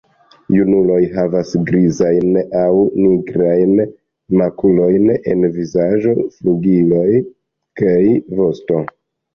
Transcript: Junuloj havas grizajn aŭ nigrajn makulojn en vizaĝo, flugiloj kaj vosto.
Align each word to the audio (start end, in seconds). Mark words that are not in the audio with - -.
Junuloj 0.53 1.01
havas 1.17 1.51
grizajn 1.71 2.39
aŭ 2.61 2.73
nigrajn 3.03 3.77
makulojn 4.41 5.07
en 5.19 5.49
vizaĝo, 5.61 6.19
flugiloj 6.41 7.09
kaj 7.85 7.99
vosto. 8.43 8.87